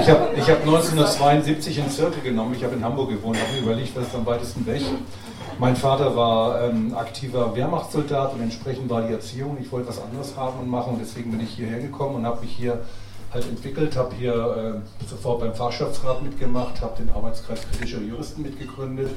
ich 0.00 0.08
habe 0.08 0.28
ich 0.34 0.50
hab 0.50 0.60
1972 0.60 1.78
in 1.78 1.90
Zirkel 1.90 2.22
genommen. 2.22 2.54
Ich 2.54 2.64
habe 2.64 2.74
in 2.74 2.82
Hamburg 2.82 3.10
gewohnt, 3.10 3.38
habe 3.38 3.52
mir 3.52 3.60
überlegt, 3.60 3.94
was 3.96 4.06
ist 4.06 4.14
am 4.14 4.24
weitesten 4.24 4.66
weg. 4.66 4.82
Mein 5.58 5.76
Vater 5.76 6.16
war 6.16 6.62
ähm, 6.62 6.94
aktiver 6.94 7.54
Wehrmachtssoldat 7.54 8.32
und 8.32 8.40
entsprechend 8.40 8.88
war 8.88 9.02
die 9.02 9.12
Erziehung. 9.12 9.58
Ich 9.60 9.70
wollte 9.70 9.88
was 9.88 10.00
anderes 10.00 10.36
haben 10.36 10.58
und 10.60 10.68
machen 10.68 10.94
und 10.94 11.00
deswegen 11.00 11.30
bin 11.30 11.40
ich 11.40 11.50
hierher 11.50 11.80
gekommen 11.80 12.16
und 12.16 12.26
habe 12.26 12.40
mich 12.40 12.50
hier 12.50 12.80
halt 13.32 13.46
entwickelt, 13.48 13.96
habe 13.96 14.14
hier 14.16 14.32
äh, 14.32 15.08
sofort 15.08 15.40
beim 15.40 15.54
Fachschaftsrat 15.54 16.22
mitgemacht, 16.22 16.80
habe 16.80 16.96
den 17.02 17.10
Arbeitskreis 17.10 17.60
kritischer 17.70 18.00
Juristen 18.00 18.42
mitgegründet, 18.42 19.10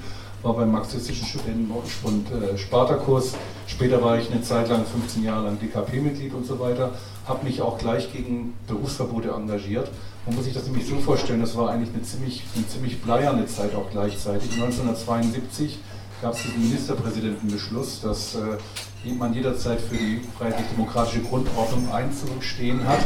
war 0.44 0.54
beim 0.54 0.72
marxistischen 0.72 1.26
Studentenbund 1.26 2.28
äh, 2.32 2.58
Spartakus. 2.58 3.34
Später 3.66 4.04
war 4.04 4.18
ich 4.20 4.30
eine 4.30 4.42
Zeit 4.42 4.70
lang, 4.70 4.86
15 4.86 5.24
Jahre 5.24 5.46
lang 5.46 5.60
DKP-Mitglied 5.60 6.34
und 6.34 6.46
so 6.46 6.60
weiter, 6.60 6.92
habe 7.26 7.46
mich 7.46 7.62
auch 7.62 7.78
gleich 7.78 8.12
gegen 8.12 8.54
Berufsverbote 8.68 9.30
engagiert. 9.30 9.90
Man 10.26 10.36
muss 10.36 10.46
sich 10.46 10.54
das 10.54 10.66
nämlich 10.66 10.86
so 10.88 10.98
vorstellen, 10.98 11.42
das 11.42 11.58
war 11.58 11.70
eigentlich 11.70 11.94
eine 11.94 12.04
ziemlich, 12.04 12.44
eine 12.56 12.68
ziemlich 12.68 13.02
bleierne 13.02 13.46
Zeit 13.48 13.74
auch 13.76 13.90
gleichzeitig. 13.90 14.54
1972 14.54 15.80
gab 16.22 16.34
es 16.34 16.44
diesen 16.44 16.64
Ministerpräsidentenbeschluss, 16.64 18.02
dass 18.02 18.36
äh, 18.36 19.12
man 19.12 19.34
jederzeit 19.34 19.82
für 19.82 19.98
die 19.98 20.22
freiheitlich-demokratische 20.38 21.22
Grundordnung 21.24 21.92
einzustehen 21.92 22.88
hat. 22.88 23.00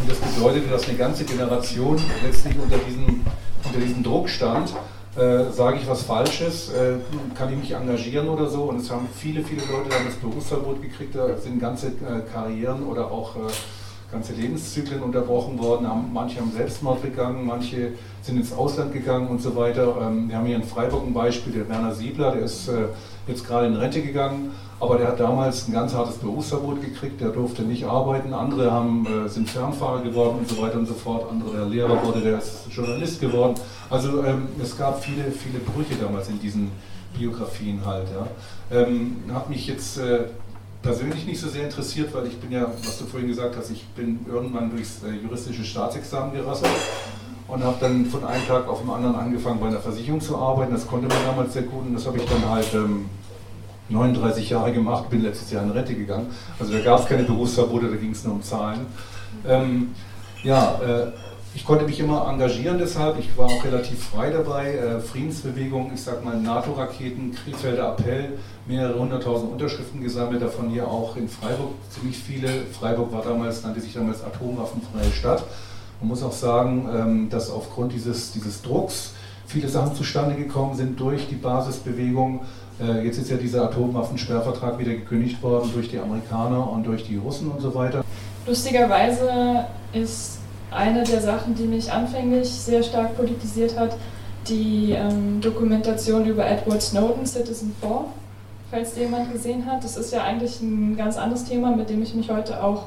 Und 0.00 0.10
das 0.10 0.18
bedeutete, 0.18 0.68
dass 0.68 0.88
eine 0.88 0.96
ganze 0.96 1.24
Generation 1.24 2.00
letztlich 2.24 2.54
unter 2.58 2.78
diesem, 2.78 3.24
unter 3.64 3.80
diesem 3.80 4.02
Druck 4.02 4.28
stand, 4.28 4.72
äh, 5.16 5.50
sage 5.50 5.78
ich 5.80 5.88
was 5.88 6.02
Falsches, 6.02 6.70
äh, 6.70 6.94
kann 7.34 7.52
ich 7.52 7.58
mich 7.58 7.72
engagieren 7.72 8.28
oder 8.28 8.48
so. 8.48 8.64
Und 8.64 8.80
es 8.80 8.90
haben 8.90 9.08
viele, 9.16 9.42
viele 9.42 9.62
Leute 9.62 9.88
dann 9.90 10.06
das 10.06 10.14
Berufsverbot 10.16 10.80
gekriegt, 10.80 11.14
da 11.14 11.36
sind 11.36 11.58
ganze 11.58 11.88
äh, 11.88 12.20
Karrieren 12.32 12.84
oder 12.84 13.10
auch 13.10 13.34
äh, 13.36 13.40
ganze 14.12 14.32
Lebenszyklen 14.34 15.02
unterbrochen 15.02 15.58
worden. 15.58 15.88
Haben, 15.88 16.10
manche 16.12 16.40
haben 16.40 16.52
Selbstmord 16.52 17.02
begangen, 17.02 17.44
manche 17.44 17.94
sind 18.22 18.36
ins 18.36 18.52
Ausland 18.52 18.92
gegangen 18.92 19.28
und 19.28 19.42
so 19.42 19.56
weiter. 19.56 19.96
Ähm, 20.00 20.28
wir 20.28 20.36
haben 20.36 20.46
hier 20.46 20.56
in 20.56 20.62
Freiburg 20.62 21.04
ein 21.04 21.12
Beispiel, 21.12 21.52
der 21.52 21.68
Werner 21.68 21.94
Siebler, 21.94 22.32
der 22.32 22.42
ist 22.42 22.68
äh, 22.68 22.86
jetzt 23.26 23.46
gerade 23.46 23.66
in 23.66 23.74
Rente 23.74 24.00
gegangen, 24.00 24.52
aber 24.80 24.98
der 24.98 25.08
hat 25.08 25.20
damals 25.20 25.66
ein 25.66 25.72
ganz 25.72 25.92
hartes 25.92 26.16
Berufsverbot 26.18 26.80
gekriegt, 26.80 27.20
der 27.20 27.30
durfte 27.30 27.62
nicht 27.62 27.84
arbeiten. 27.84 28.32
Andere 28.32 28.70
haben, 28.70 29.06
äh, 29.06 29.28
sind 29.28 29.50
Fernfahrer 29.50 30.02
geworden 30.02 30.38
und 30.38 30.48
so 30.48 30.62
weiter 30.62 30.78
und 30.78 30.86
so 30.86 30.94
fort. 30.94 31.26
Andere, 31.30 31.56
der 31.56 31.66
Lehrer 31.66 32.04
wurde, 32.04 32.20
der 32.20 32.38
ist 32.38 32.66
Journalist 32.70 33.20
geworden. 33.20 33.54
Also 33.90 34.24
ähm, 34.24 34.48
es 34.62 34.76
gab 34.78 35.02
viele, 35.02 35.24
viele 35.32 35.58
Brüche 35.58 35.96
damals 36.00 36.28
in 36.28 36.40
diesen 36.40 36.70
Biografien 37.16 37.80
halt. 37.84 38.06
Ja. 38.10 38.78
Ähm, 38.78 39.16
hat 39.32 39.50
mich 39.50 39.66
jetzt 39.66 39.98
äh, 39.98 40.26
persönlich 40.82 41.26
nicht 41.26 41.40
so 41.40 41.48
sehr 41.48 41.64
interessiert, 41.64 42.14
weil 42.14 42.26
ich 42.28 42.38
bin 42.38 42.52
ja, 42.52 42.66
was 42.84 42.98
du 42.98 43.04
vorhin 43.04 43.28
gesagt 43.28 43.56
hast, 43.56 43.70
ich 43.70 43.84
bin 43.88 44.20
irgendwann 44.30 44.70
durchs 44.70 45.02
äh, 45.02 45.10
juristische 45.10 45.64
Staatsexamen 45.64 46.32
gerasselt 46.34 46.70
und 47.48 47.64
habe 47.64 47.76
dann 47.80 48.06
von 48.06 48.24
einem 48.24 48.46
Tag 48.46 48.68
auf 48.68 48.82
den 48.82 48.90
anderen 48.90 49.16
angefangen, 49.16 49.58
bei 49.58 49.66
einer 49.66 49.80
Versicherung 49.80 50.20
zu 50.20 50.36
arbeiten. 50.36 50.72
Das 50.72 50.86
konnte 50.86 51.08
man 51.08 51.16
damals 51.26 51.54
sehr 51.54 51.62
gut 51.62 51.84
und 51.86 51.94
das 51.94 52.06
habe 52.06 52.18
ich 52.18 52.24
dann 52.26 52.48
halt 52.48 52.72
ähm, 52.74 53.06
39 53.88 54.50
Jahre 54.50 54.72
gemacht, 54.72 55.08
bin 55.10 55.22
letztes 55.22 55.50
Jahr 55.50 55.62
in 55.62 55.70
Rente 55.70 55.94
gegangen. 55.94 56.26
Also 56.58 56.72
da 56.72 56.80
gab 56.80 57.00
es 57.00 57.06
keine 57.06 57.24
Berufsverbote, 57.24 57.88
da 57.88 57.96
ging 57.96 58.10
es 58.10 58.24
nur 58.24 58.34
um 58.34 58.42
Zahlen. 58.42 58.86
Ähm, 59.46 59.94
ja, 60.42 60.80
äh, 60.82 61.10
ich 61.54 61.64
konnte 61.64 61.84
mich 61.86 61.98
immer 61.98 62.28
engagieren 62.28 62.78
deshalb, 62.78 63.18
ich 63.18 63.36
war 63.36 63.46
auch 63.46 63.64
relativ 63.64 64.04
frei 64.04 64.30
dabei. 64.30 64.74
Äh, 64.74 65.00
Friedensbewegung, 65.00 65.90
ich 65.94 66.02
sag 66.02 66.24
mal 66.24 66.38
NATO-Raketen, 66.38 67.34
Kriegsfelder 67.34 67.88
Appell, 67.88 68.38
mehrere 68.66 68.98
hunderttausend 68.98 69.50
Unterschriften 69.50 70.02
gesammelt, 70.02 70.42
davon 70.42 70.68
hier 70.68 70.86
auch 70.86 71.16
in 71.16 71.28
Freiburg 71.28 71.72
ziemlich 71.90 72.18
viele. 72.18 72.48
Freiburg 72.78 73.12
war 73.12 73.22
damals, 73.22 73.62
nannte 73.64 73.80
sich 73.80 73.94
damals 73.94 74.22
atomwaffenfreie 74.22 75.10
Stadt. 75.12 75.44
Man 76.00 76.08
muss 76.08 76.22
auch 76.22 76.32
sagen, 76.32 76.88
ähm, 76.94 77.30
dass 77.30 77.50
aufgrund 77.50 77.92
dieses, 77.92 78.30
dieses 78.32 78.62
Drucks 78.62 79.14
viele 79.46 79.68
Sachen 79.68 79.96
zustande 79.96 80.36
gekommen 80.36 80.76
sind 80.76 81.00
durch 81.00 81.26
die 81.28 81.34
Basisbewegung. 81.34 82.40
Äh, 82.80 83.04
jetzt 83.04 83.18
ist 83.18 83.30
ja 83.30 83.36
dieser 83.36 83.64
Atomwaffensperrvertrag 83.64 84.78
wieder 84.78 84.92
gekündigt 84.92 85.42
worden 85.42 85.70
durch 85.72 85.88
die 85.88 85.98
Amerikaner 85.98 86.70
und 86.70 86.86
durch 86.86 87.04
die 87.04 87.16
Russen 87.16 87.50
und 87.50 87.60
so 87.60 87.74
weiter. 87.74 88.04
Lustigerweise 88.46 89.64
ist 89.92 90.38
eine 90.70 91.02
der 91.02 91.20
Sachen, 91.20 91.54
die 91.54 91.64
mich 91.64 91.90
anfänglich 91.90 92.48
sehr 92.48 92.82
stark 92.82 93.16
politisiert 93.16 93.78
hat, 93.78 93.96
die 94.48 94.92
ähm, 94.92 95.40
Dokumentation 95.40 96.24
über 96.26 96.46
Edward 96.46 96.80
Snowden, 96.80 97.26
Citizen 97.26 97.74
4, 97.80 98.04
falls 98.70 98.96
jemand 98.96 99.32
gesehen 99.32 99.66
hat. 99.66 99.82
Das 99.82 99.96
ist 99.96 100.12
ja 100.12 100.22
eigentlich 100.22 100.60
ein 100.60 100.96
ganz 100.96 101.16
anderes 101.16 101.44
Thema, 101.44 101.74
mit 101.74 101.90
dem 101.90 102.02
ich 102.02 102.14
mich 102.14 102.30
heute 102.30 102.62
auch 102.62 102.84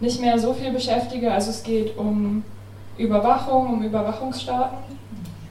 nicht 0.00 0.20
mehr 0.20 0.38
so 0.38 0.52
viel 0.52 0.72
beschäftige. 0.72 1.32
Also 1.32 1.50
es 1.50 1.62
geht 1.62 1.96
um 1.96 2.44
Überwachung, 2.96 3.74
um 3.74 3.82
Überwachungsstaaten. 3.82 4.78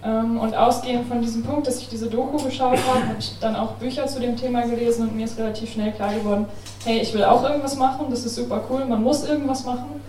Ähm, 0.04 0.40
und 0.40 0.56
ausgehend 0.56 1.08
von 1.08 1.22
diesem 1.22 1.44
Punkt, 1.44 1.68
dass 1.68 1.80
ich 1.80 1.90
diese 1.90 2.08
Doku 2.08 2.44
geschaut 2.44 2.80
habe, 2.88 3.08
habe 3.08 3.18
ich 3.20 3.34
dann 3.40 3.56
auch 3.56 3.74
Bücher 3.74 4.08
zu 4.08 4.20
dem 4.20 4.36
Thema 4.36 4.62
gelesen 4.62 5.08
und 5.08 5.16
mir 5.16 5.26
ist 5.26 5.38
relativ 5.38 5.74
schnell 5.74 5.92
klar 5.92 6.14
geworden, 6.14 6.48
hey, 6.86 7.00
ich 7.00 7.14
will 7.14 7.24
auch 7.24 7.44
irgendwas 7.44 7.76
machen, 7.76 8.08
das 8.10 8.26
ist 8.26 8.36
super 8.36 8.64
cool, 8.70 8.86
man 8.86 9.04
muss 9.04 9.28
irgendwas 9.28 9.64
machen. 9.64 10.02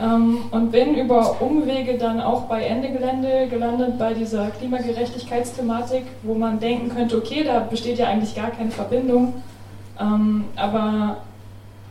Ähm, 0.00 0.38
und 0.50 0.72
bin 0.72 0.94
über 0.94 1.40
Umwege 1.40 1.98
dann 1.98 2.20
auch 2.20 2.42
bei 2.42 2.64
Ende 2.64 2.90
Gelände 2.90 3.48
gelandet 3.48 3.98
bei 3.98 4.14
dieser 4.14 4.48
Klimagerechtigkeitsthematik, 4.50 6.04
wo 6.22 6.34
man 6.34 6.58
denken 6.58 6.94
könnte, 6.94 7.16
okay, 7.16 7.44
da 7.44 7.60
besteht 7.60 7.98
ja 7.98 8.06
eigentlich 8.06 8.34
gar 8.34 8.50
keine 8.50 8.70
Verbindung. 8.70 9.34
Ähm, 10.00 10.44
aber 10.54 11.18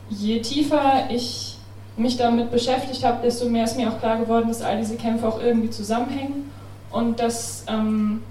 je 0.09 0.39
tiefer 0.41 1.09
ich 1.09 1.57
mich 1.97 2.17
damit 2.17 2.51
beschäftigt 2.51 3.03
habe, 3.03 3.23
desto 3.23 3.47
mehr 3.49 3.63
ist 3.63 3.77
mir 3.77 3.89
auch 3.89 3.99
klar 3.99 4.17
geworden, 4.17 4.47
dass 4.47 4.61
all 4.61 4.77
diese 4.77 4.95
Kämpfe 4.95 5.27
auch 5.27 5.41
irgendwie 5.41 5.69
zusammenhängen 5.69 6.51
und 6.91 7.19
dass 7.19 7.65
ähm, 7.67 8.21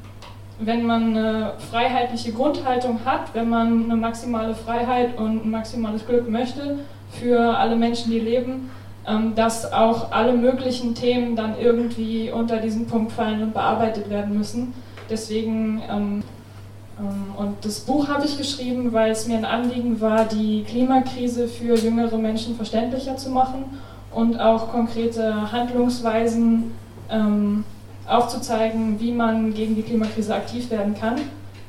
wenn 0.58 0.86
man 0.86 1.16
eine 1.16 1.52
freiheitliche 1.70 2.32
Grundhaltung 2.32 3.00
hat, 3.04 3.34
wenn 3.34 3.48
man 3.48 3.84
eine 3.84 3.96
maximale 3.96 4.54
Freiheit 4.54 5.18
und 5.18 5.44
ein 5.44 5.50
maximales 5.50 6.06
Glück 6.06 6.28
möchte 6.28 6.78
für 7.10 7.56
alle 7.58 7.76
Menschen, 7.76 8.10
die 8.10 8.20
leben, 8.20 8.70
ähm, 9.06 9.34
dass 9.34 9.72
auch 9.72 10.12
alle 10.12 10.32
möglichen 10.32 10.94
Themen 10.94 11.36
dann 11.36 11.58
irgendwie 11.58 12.30
unter 12.30 12.58
diesen 12.58 12.86
Punkt 12.86 13.12
fallen 13.12 13.42
und 13.42 13.52
bearbeitet 13.52 14.08
werden 14.10 14.36
müssen. 14.36 14.74
Deswegen, 15.10 15.82
ähm, 15.90 16.22
ähm, 16.98 17.34
und 17.36 17.64
das 17.64 17.80
Buch 17.80 18.08
habe 18.08 18.24
ich 18.24 18.38
geschrieben, 18.38 18.92
weil 18.92 19.10
es 19.10 19.26
mir 19.26 19.36
ein 19.36 19.44
Anliegen 19.44 20.00
war, 20.00 20.24
die 20.24 20.62
Klimakrise 20.62 21.48
für 21.48 21.74
jüngere 21.74 22.16
Menschen 22.16 22.56
verständlicher 22.56 23.16
zu 23.16 23.30
machen 23.30 23.64
und 24.12 24.40
auch 24.40 24.70
konkrete 24.70 25.50
Handlungsweisen 25.52 26.72
aufzuzeigen, 28.06 29.00
wie 29.00 29.12
man 29.12 29.54
gegen 29.54 29.74
die 29.74 29.82
Klimakrise 29.82 30.34
aktiv 30.34 30.70
werden 30.70 30.94
kann. 30.94 31.20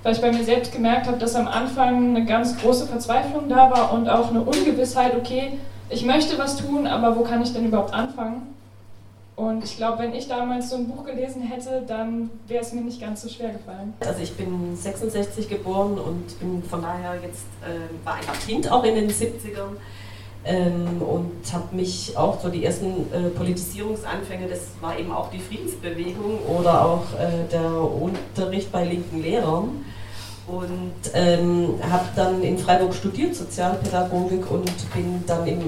Weil 0.04 0.14
ich 0.14 0.22
bei 0.22 0.32
mir 0.32 0.44
selbst 0.44 0.72
gemerkt 0.72 1.08
habe, 1.08 1.18
dass 1.18 1.36
am 1.36 1.48
Anfang 1.48 2.16
eine 2.16 2.26
ganz 2.26 2.58
große 2.58 2.86
Verzweiflung 2.86 3.50
da 3.50 3.72
war 3.72 3.94
und 3.94 4.08
auch 4.08 4.30
eine 4.30 4.42
Ungewissheit, 4.42 5.16
okay, 5.16 5.60
ich 5.90 6.06
möchte 6.06 6.38
was 6.38 6.58
tun, 6.58 6.88
aber 6.88 7.16
wo 7.18 7.22
kann 7.22 7.42
ich 7.42 7.54
denn 7.54 7.66
überhaupt 7.66 7.94
anfangen? 7.94 8.56
Und 9.36 9.66
ich 9.66 9.76
glaube, 9.76 10.00
wenn 10.00 10.14
ich 10.14 10.28
damals 10.30 10.70
so 10.70 10.78
ein 10.78 10.88
Buch 10.88 11.04
gelesen 11.06 11.42
hätte, 11.42 11.84
dann 11.86 12.30
wäre 12.48 12.64
es 12.64 12.72
mir 12.72 12.82
nicht 12.82 13.02
ganz 13.02 13.22
so 13.22 13.28
schwer 13.28 13.50
gefallen. 13.50 13.94
Also 14.00 14.22
ich 14.22 14.34
bin 14.34 14.76
66 14.76 15.50
geboren 15.50 16.00
und 16.00 16.40
bin 16.40 16.64
von 16.64 16.82
daher 16.82 17.16
jetzt, 17.22 17.46
äh, 17.62 18.06
war 18.06 18.16
ein 18.16 18.40
Kind 18.48 18.72
auch 18.72 18.84
in 18.86 18.96
den 18.96 19.10
70ern 19.10 19.76
ähm, 20.46 21.02
und 21.02 21.32
habe 21.52 21.76
mich 21.76 22.16
auch 22.16 22.40
so 22.40 22.50
die 22.50 22.64
ersten 22.64 23.12
äh, 23.12 23.30
Politisierungsanfänge, 23.36 24.48
das 24.48 24.62
war 24.80 24.98
eben 24.98 25.12
auch 25.12 25.32
die 25.32 25.40
Friedensbewegung 25.40 26.40
oder 26.60 26.86
auch 26.86 27.06
äh, 27.20 27.52
der 27.52 27.72
Unterricht 27.72 28.72
bei 28.72 28.86
linken 28.86 29.22
Lehrern. 29.22 29.86
Und 30.48 30.94
ähm, 31.16 31.80
habe 31.90 32.06
dann 32.16 32.44
in 32.44 32.60
Freiburg 32.60 32.94
studiert, 32.94 33.34
Sozialpädagogik 33.34 34.52
und 34.52 34.94
bin 34.94 35.24
dann 35.26 35.48
im, 35.48 35.60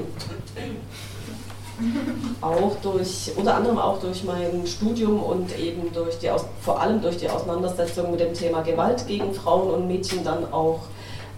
auch 2.42 2.76
durch, 2.84 3.32
unter 3.36 3.56
anderem 3.56 3.80
auch 3.80 4.00
durch 4.00 4.24
mein 4.24 4.68
Studium 4.68 5.20
und 5.20 5.58
eben 5.58 5.92
durch 5.94 6.20
die, 6.20 6.30
vor 6.62 6.80
allem 6.80 7.02
durch 7.02 7.18
die 7.18 7.28
Auseinandersetzung 7.28 8.12
mit 8.12 8.20
dem 8.20 8.35
Thema 8.35 8.62
Gewalt 8.62 9.08
gegen 9.08 9.34
Frauen 9.34 9.72
und 9.72 9.88
Mädchen 9.88 10.23
dann 10.23 10.52
auch 10.53 10.82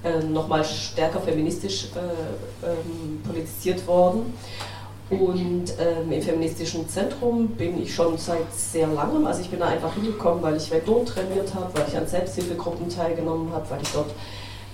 äh, 0.03 0.23
nochmal 0.23 0.63
stärker 0.63 1.19
feministisch 1.19 1.89
äh, 1.95 2.67
ähm, 2.67 3.21
politisiert 3.23 3.85
worden. 3.87 4.33
Und 5.09 5.73
ähm, 5.79 6.11
im 6.11 6.21
feministischen 6.21 6.87
Zentrum 6.87 7.47
bin 7.47 7.81
ich 7.81 7.93
schon 7.93 8.17
seit 8.17 8.53
sehr 8.55 8.85
langem. 8.87 9.25
Also 9.25 9.41
ich 9.41 9.49
bin 9.49 9.59
da 9.59 9.65
einfach 9.65 9.93
hingekommen, 9.93 10.43
weil 10.43 10.55
ich 10.55 10.69
Vedon 10.69 11.03
trainiert 11.05 11.53
habe, 11.55 11.67
weil 11.73 11.85
ich 11.87 11.97
an 11.97 12.05
Selbsthilfegruppen 12.05 12.89
teilgenommen 12.89 13.51
habe, 13.51 13.67
weil 13.71 13.81
ich 13.81 13.91
dort 13.91 14.11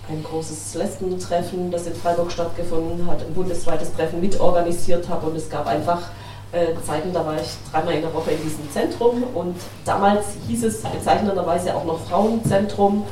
ein 0.09 0.21
großes 0.23 0.75
Lesbentreffen, 0.75 1.71
das 1.71 1.87
in 1.87 1.95
Freiburg 1.95 2.31
stattgefunden 2.31 3.07
hat, 3.07 3.21
ein 3.21 3.33
bundesweites 3.33 3.93
Treffen 3.93 4.19
mitorganisiert 4.19 5.07
habe. 5.07 5.27
Und 5.27 5.37
es 5.37 5.49
gab 5.49 5.67
einfach 5.67 6.01
äh, 6.51 6.67
Zeiten, 6.85 7.13
da 7.13 7.25
war 7.25 7.35
ich 7.35 7.47
dreimal 7.71 7.93
in 7.93 8.01
der 8.01 8.13
Woche 8.13 8.31
in 8.31 8.43
diesem 8.43 8.69
Zentrum. 8.71 9.23
Und 9.33 9.55
damals 9.85 10.25
hieß 10.47 10.65
es 10.65 10.81
bezeichnenderweise 10.81 11.73
auch 11.73 11.85
noch 11.85 11.99
Frauenzentrum 12.01 13.05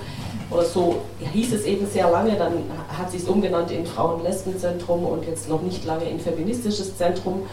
oder 0.53 0.63
so 0.63 1.01
hieß 1.19 1.53
es 1.53 1.65
eben 1.65 1.85
sehr 1.87 2.09
lange, 2.09 2.35
dann 2.35 2.53
hat 2.87 3.11
sich 3.11 3.23
es 3.23 3.27
umgenannt 3.27 3.71
in 3.71 3.85
Frauen-Lesben-Zentrum 3.85 5.05
und 5.05 5.25
jetzt 5.25 5.49
noch 5.49 5.61
nicht 5.61 5.83
lange 5.85 6.05
in 6.05 6.19
feministisches 6.19 6.97
Zentrum. 6.97 7.43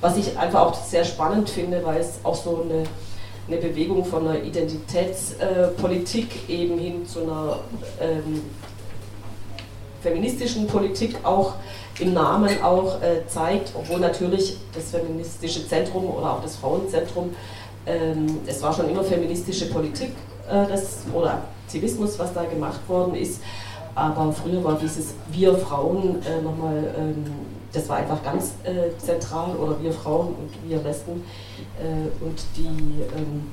was 0.00 0.16
ich 0.16 0.38
einfach 0.38 0.60
auch 0.60 0.74
sehr 0.74 1.04
spannend 1.04 1.50
finde, 1.50 1.84
weil 1.84 2.00
es 2.00 2.20
auch 2.22 2.36
so 2.36 2.62
eine, 2.62 2.84
eine 3.48 3.56
Bewegung 3.56 4.04
von 4.04 4.28
einer 4.28 4.40
Identitätspolitik 4.42 6.48
eben 6.48 6.78
hin 6.78 7.04
zu 7.06 7.22
einer 7.22 7.58
ähm, 8.00 8.42
feministischen 10.00 10.68
Politik 10.68 11.16
auch 11.24 11.54
im 11.98 12.14
Namen 12.14 12.62
auch 12.62 13.02
äh, 13.02 13.26
zeigt, 13.26 13.72
obwohl 13.74 13.98
natürlich 13.98 14.56
das 14.72 14.92
feministische 14.92 15.66
Zentrum 15.66 16.08
oder 16.08 16.34
auch 16.34 16.42
das 16.42 16.54
Frauenzentrum, 16.56 17.34
ähm, 17.86 18.38
es 18.46 18.62
war 18.62 18.72
schon 18.72 18.88
immer 18.88 19.02
feministische 19.02 19.66
Politik 19.66 20.12
das, 20.48 21.04
oder 21.14 21.42
Aktivismus, 21.64 22.18
was 22.18 22.32
da 22.34 22.44
gemacht 22.44 22.80
worden 22.88 23.14
ist, 23.14 23.40
aber 23.94 24.32
früher 24.32 24.62
war 24.62 24.78
dieses 24.80 25.14
Wir 25.30 25.56
Frauen 25.56 26.22
äh, 26.22 26.42
nochmal, 26.42 26.94
ähm, 26.96 27.24
das 27.72 27.88
war 27.88 27.96
einfach 27.96 28.22
ganz 28.22 28.52
äh, 28.64 28.96
zentral, 28.98 29.56
oder 29.56 29.82
wir 29.82 29.92
Frauen 29.92 30.28
und 30.28 30.68
wir 30.68 30.78
Lesben 30.82 31.24
äh, 31.78 32.24
und 32.24 32.38
die 32.56 33.02
ähm, 33.16 33.48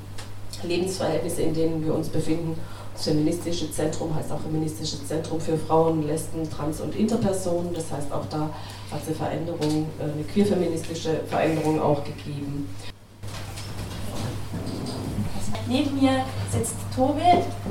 Lebensverhältnisse, 0.62 1.42
in 1.42 1.54
denen 1.54 1.84
wir 1.84 1.94
uns 1.94 2.08
befinden 2.08 2.56
das 2.96 3.04
feministische 3.04 3.70
Zentrum 3.70 4.14
heißt 4.14 4.32
auch 4.32 4.40
Feministisches 4.40 5.06
Zentrum 5.06 5.38
für 5.38 5.58
Frauen, 5.58 6.06
Lesben, 6.06 6.48
Trans- 6.48 6.80
und 6.80 6.96
Interpersonen. 6.96 7.74
Das 7.74 7.92
heißt, 7.92 8.10
auch 8.10 8.24
da 8.30 8.48
hat 8.90 9.02
es 9.02 9.08
eine 9.08 9.16
Veränderung, 9.16 9.86
äh, 9.98 10.04
eine 10.04 10.22
queerfeministische 10.22 11.20
Veränderung 11.28 11.78
auch 11.78 12.02
gegeben. 12.04 12.66
Neben 15.68 16.00
mir 16.00 16.24
sitzt 16.50 16.74
Tobi. 16.94 17.20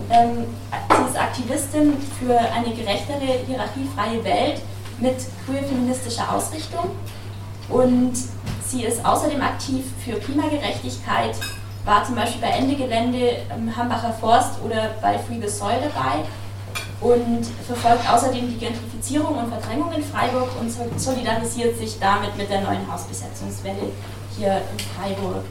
Ähm, 0.09 0.45
sie 0.89 1.09
ist 1.09 1.19
Aktivistin 1.19 1.93
für 2.19 2.37
eine 2.37 2.75
gerechtere, 2.75 3.39
hierarchiefreie 3.47 4.23
Welt 4.23 4.61
mit 4.99 5.15
queer-feministischer 5.45 6.33
Ausrichtung. 6.33 6.91
Und 7.69 8.13
sie 8.65 8.83
ist 8.83 9.03
außerdem 9.03 9.41
aktiv 9.41 9.85
für 10.03 10.13
Klimagerechtigkeit, 10.13 11.35
war 11.83 12.03
zum 12.03 12.15
Beispiel 12.15 12.41
bei 12.41 12.49
Ende 12.49 12.75
Gelände 12.75 13.37
im 13.55 13.75
Hambacher 13.75 14.13
Forst 14.13 14.59
oder 14.63 14.95
bei 15.01 15.17
Free 15.17 15.39
the 15.41 15.47
Soil 15.47 15.77
dabei 15.81 16.25
und 17.01 17.45
verfolgt 17.65 18.09
außerdem 18.09 18.47
die 18.47 18.57
Gentrifizierung 18.57 19.37
und 19.37 19.49
Verdrängung 19.49 19.91
in 19.93 20.03
Freiburg 20.03 20.49
und 20.59 20.71
solidarisiert 20.99 21.77
sich 21.77 21.99
damit 21.99 22.35
mit 22.37 22.49
der 22.49 22.61
neuen 22.61 22.91
Hausbesetzungswelle 22.91 23.91
hier 24.37 24.57
in 24.57 24.79
Freiburg. 24.79 25.43